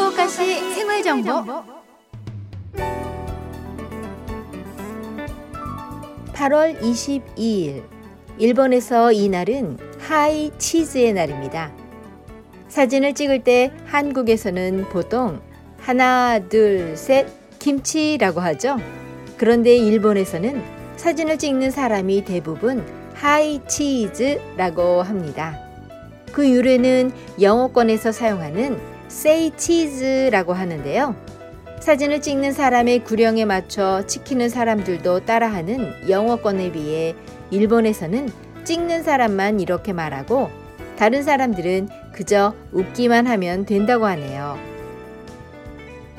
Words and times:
후쿠오카시 0.00 0.74
생활 0.74 1.02
정보 1.02 1.30
8월 6.32 6.80
22일 6.80 7.82
일본에서 8.38 9.12
이날은 9.12 9.76
하이 9.98 10.50
치즈의 10.56 11.12
날입니다. 11.12 11.70
사진을 12.68 13.14
찍을 13.14 13.44
때 13.44 13.72
한국에서는 13.84 14.88
보통 14.88 15.42
하나, 15.78 16.38
둘, 16.48 16.96
셋, 16.96 17.26
김치라고 17.58 18.40
하죠. 18.40 18.78
그런데 19.36 19.76
일본에서는 19.76 20.62
사진을 20.96 21.36
찍는 21.36 21.70
사람이 21.70 22.24
대부분 22.24 22.86
하이 23.14 23.60
치즈라고 23.68 25.02
합니다. 25.02 25.58
그 26.32 26.48
유래는 26.48 27.12
영어권에서 27.40 28.12
사용하는 28.12 28.89
say 29.10 29.50
cheese라고 29.56 30.52
하는데요. 30.52 31.16
사진을 31.80 32.20
찍는 32.20 32.52
사람의 32.52 33.04
구령에 33.04 33.44
맞춰 33.44 34.04
지키는 34.06 34.48
사람들도 34.48 35.24
따라하는 35.24 36.08
영어권에 36.08 36.72
비해 36.72 37.14
일본에서는 37.50 38.30
찍는 38.64 39.02
사람만 39.02 39.60
이렇게 39.60 39.92
말하고 39.92 40.50
다른 40.96 41.22
사람들은 41.22 41.88
그저 42.12 42.54
웃기만 42.72 43.26
하면 43.26 43.64
된다고 43.64 44.04
하네요. 44.06 44.58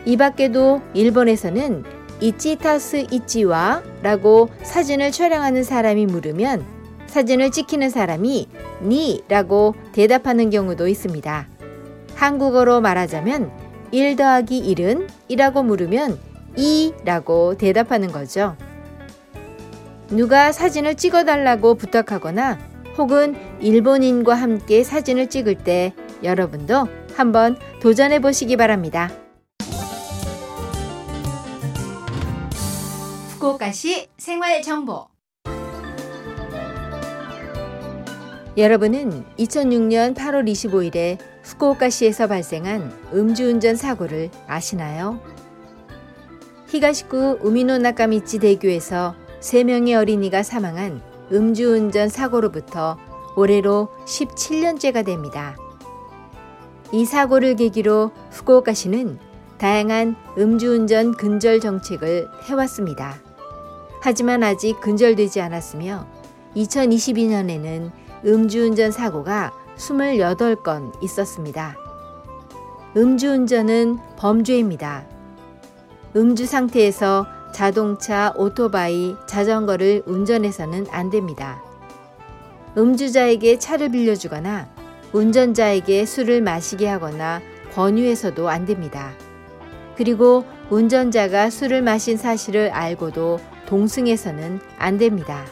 이 0.05 0.17
밖에도 0.17 0.81
일본에서는 0.95 1.83
이치타스 2.19 3.07
이치와 3.11 3.83
라고 4.01 4.49
사진을 4.63 5.11
촬영하는 5.11 5.63
사람이 5.63 6.07
물으면 6.07 6.65
사진을 7.05 7.51
찍히는 7.51 7.91
사람이 7.91 8.47
니 8.81 9.23
라고 9.27 9.75
대답하는 9.91 10.49
경우도 10.49 10.87
있습니다. 10.87 11.50
한국어로 12.21 12.81
말하자면 12.81 13.51
1 13.89 14.15
더하기 14.15 14.75
1은 14.75 15.09
이라고 15.27 15.63
물으면 15.63 16.19
2라고 16.55 17.57
대답하는 17.57 18.11
거죠. 18.11 18.55
누가 20.07 20.51
사진을 20.51 20.97
찍어달라고 20.97 21.73
부탁하거나 21.73 22.59
혹은 22.99 23.35
일본인과 23.59 24.35
함께 24.35 24.83
사진을 24.83 25.31
찍을 25.31 25.55
때 25.63 25.93
여러분도 26.21 26.87
한번 27.15 27.57
도전해 27.81 28.19
보시기 28.19 28.55
바랍니다. 28.55 29.09
후쿠오카시 33.31 34.09
생활 34.19 34.61
정보 34.61 35.07
여러분은 38.61 39.25
2006년 39.39 40.13
8월 40.13 40.47
25일에 40.47 41.17
후쿠오카시에서 41.41 42.27
발생한 42.27 42.93
음주운전 43.11 43.75
사고를 43.75 44.29
아시나요? 44.45 45.19
히가시쿠 46.67 47.39
우미노 47.41 47.79
나카미치 47.79 48.37
대교에서 48.37 49.15
3명의 49.39 49.99
어린이가 49.99 50.43
사망한 50.43 51.01
음주운전 51.31 52.09
사고로부터 52.09 52.99
올해로 53.35 53.89
17년째가 54.05 55.07
됩니다. 55.07 55.57
이 56.91 57.03
사고를 57.03 57.55
계기로 57.55 58.11
후쿠오카시는 58.29 59.17
다양한 59.57 60.15
음주운전 60.37 61.17
근절 61.17 61.61
정책을 61.61 62.27
해왔습니다. 62.43 63.15
하지만 64.01 64.43
아직 64.43 64.79
근절되지 64.81 65.41
않았으며 65.41 66.05
2022년에는 66.55 68.01
음주운전 68.25 68.91
사고가 68.91 69.51
28건 69.77 70.91
있었습니다. 71.03 71.75
음주운전은 72.95 73.97
범죄입니다. 74.17 75.05
음주 76.15 76.45
상태에서 76.45 77.25
자동차, 77.53 78.33
오토바이, 78.37 79.15
자전거를 79.27 80.03
운전해서는 80.05 80.87
안 80.91 81.09
됩니다. 81.09 81.63
음주자에게 82.77 83.59
차를 83.59 83.89
빌려주거나 83.89 84.67
운전자에게 85.13 86.05
술을 86.05 86.41
마시게 86.41 86.87
하거나 86.87 87.41
권유해서도 87.73 88.49
안 88.49 88.65
됩니다. 88.65 89.11
그리고 89.97 90.45
운전자가 90.69 91.49
술을 91.49 91.81
마신 91.81 92.17
사실을 92.17 92.69
알고도 92.69 93.39
동승해서는 93.65 94.59
안 94.77 94.97
됩니다. 94.97 95.45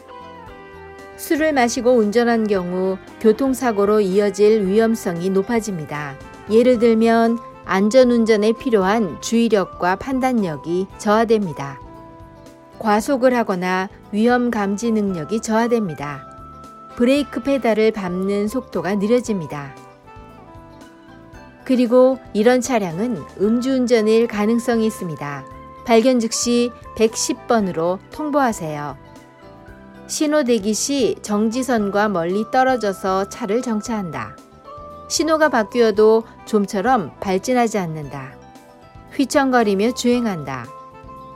술을 1.20 1.52
마시고 1.52 1.92
운전한 1.92 2.48
경우 2.48 2.98
교통사고로 3.20 4.00
이어질 4.00 4.66
위험성이 4.66 5.30
높아집니다. 5.30 6.16
예를 6.50 6.80
들면 6.80 7.38
안전운전에 7.66 8.54
필요한 8.54 9.22
주의력과 9.22 9.98
판단력이 9.98 10.88
저하됩니다. 10.98 11.80
과속을 12.80 13.36
하거나 13.36 13.90
위험 14.14 14.50
감지 14.50 14.92
능력이 14.92 15.42
저하됩니다. 15.42 16.26
브레이크 16.96 17.44
페달을 17.44 17.92
밟는 17.92 18.48
속도가 18.48 18.96
느려집니다. 18.96 19.76
그리고 21.66 22.18
이런 22.34 22.62
차량은 22.62 23.18
음주운전일 23.40 24.28
가능성이 24.28 24.88
있습니다. 24.88 25.46
발견 25.86 26.20
즉시 26.20 26.72
110번으로 26.96 28.00
통보하세요. 28.12 29.09
신호 30.10 30.44
대기 30.44 30.74
시 30.74 31.16
정지선과 31.22 32.10
멀리 32.10 32.44
떨어져서 32.50 33.30
차를 33.30 33.62
정차한다. 33.62 34.36
신호가 35.08 35.50
바뀌어도 35.50 36.24
좀처럼 36.46 37.12
발진하지 37.20 37.78
않는다. 37.78 38.34
휘청거리며 39.16 39.92
주행한다. 39.92 40.66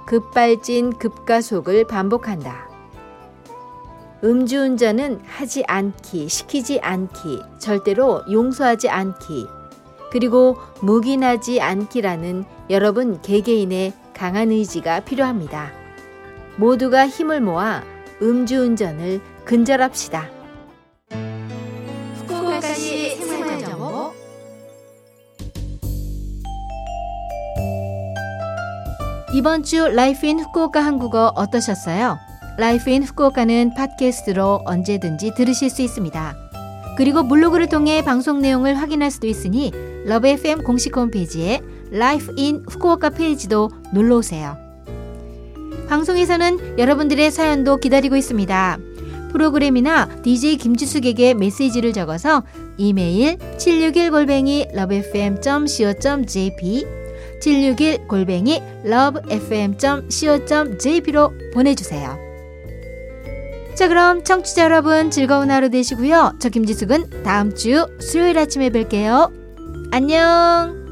급발진, 0.08 0.98
급가속을 0.98 1.86
반복한다. 1.86 2.68
음주운전은 4.24 5.22
하지 5.24 5.64
않기, 5.68 6.28
시키지 6.28 6.80
않기, 6.80 7.44
절대로 7.60 8.24
용서하지 8.32 8.90
않기, 8.90 9.48
그리고 10.12 10.58
묵인하지 10.82 11.62
않기라는 11.62 12.46
여러분 12.72 13.22
개개인의 13.22 13.94
강한 14.16 14.50
의지가 14.50 15.02
필요합니다. 15.02 15.72
모두가 16.58 17.08
힘을 17.08 17.40
모아 17.40 17.93
음주운전을 18.24 19.20
근절합시다. 19.44 20.30
후쿠오카시 22.16 23.18
생활정보 23.18 24.14
이번 29.34 29.64
주 29.64 29.90
Life 29.90 30.26
in 30.26 30.40
Fukuoka 30.40 30.80
한국어 30.80 31.34
어떠셨어요? 31.36 32.18
Life 32.58 32.90
in 32.92 33.04
Fukuoka는 33.04 33.74
팟캐스트로 33.76 34.62
언제든지 34.66 35.34
들으실 35.36 35.70
수 35.70 35.82
있습니다. 35.82 36.36
그리고 36.96 37.28
블로그를 37.28 37.68
통해 37.68 38.04
방송 38.04 38.40
내용을 38.40 38.76
확인할 38.76 39.12
수도 39.12 39.28
있으니 39.28 39.72
Love 40.06 40.28
FM 40.28 40.64
공식 40.64 40.96
홈페이지에 40.96 41.60
Life 41.92 42.34
in 42.38 42.64
Fukuoka 42.70 43.10
페이지도 43.10 43.70
놀러 43.92 44.18
오세요. 44.18 44.58
방송에서는 45.88 46.80
여러분들의 46.80 47.32
사연도 47.32 47.78
기다리고 47.78 48.16
있습니다. 48.16 48.78
프로그램이나 49.32 50.10
DJ 50.22 50.58
김지숙에게 50.58 51.34
메시지를 51.34 51.94
적어서 51.94 52.44
이메일 52.78 53.38
761골뱅이 53.58 54.76
lovefm.co.jp 54.76 56.86
761골뱅이 57.42 58.62
lovefm.co.jp로 58.86 61.34
보내주세요. 61.54 62.20
자 63.76 63.88
그럼 63.88 64.24
청취자 64.24 64.66
여러분 64.66 65.10
즐거운 65.10 65.50
하루 65.50 65.70
되시고요. 65.70 66.34
저 66.40 66.50
김지숙은 66.50 67.24
다음 67.24 67.56
주 67.56 67.88
수요일 68.00 68.38
아침에 68.38 68.70
뵐게요. 68.70 69.32
안녕 69.92 70.83